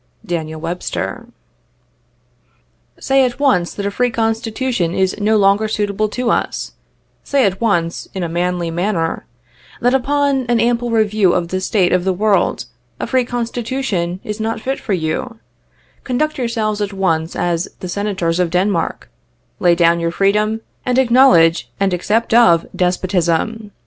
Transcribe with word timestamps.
[Daniel 0.25 0.59
Webster." 0.59 1.27
Say 2.99 3.23
at 3.23 3.39
once 3.39 3.71
that 3.75 3.85
a 3.85 3.91
free 3.91 4.09
Constitution 4.09 4.95
is 4.95 5.15
no 5.19 5.37
longer 5.37 5.67
suitable 5.67 6.09
to 6.09 6.31
us; 6.31 6.71
say 7.23 7.45
at 7.45 7.61
once, 7.61 8.07
in 8.15 8.23
a 8.23 8.27
manly 8.27 8.71
manner, 8.71 9.27
that, 9.79 9.93
upon 9.93 10.47
an 10.49 10.59
ample 10.59 10.89
review 10.89 11.33
of 11.33 11.49
the 11.49 11.61
state 11.61 11.93
of 11.93 12.03
the 12.03 12.13
world, 12.15 12.65
a 12.99 13.05
free 13.05 13.25
Constitution 13.25 14.19
is 14.23 14.39
not 14.39 14.59
fit 14.59 14.79
for 14.79 14.93
you; 14.93 15.37
conduct 16.03 16.39
yourselves 16.39 16.81
at 16.81 16.93
once 16.93 17.35
as 17.35 17.67
the 17.79 17.87
Senators 17.87 18.39
of 18.39 18.49
Denmark; 18.49 19.07
lay 19.59 19.75
down 19.75 19.99
your 19.99 20.09
freedom, 20.09 20.61
and 20.83 20.97
acknowledge 20.97 21.69
and 21.79 21.93
accept 21.93 22.33
of 22.33 22.65
despotism. 22.75 23.69